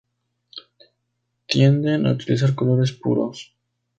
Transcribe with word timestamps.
Tienden 1.45 2.07
a 2.07 2.11
utilizar 2.13 2.55
colores 2.55 2.91
puros. 2.91 3.53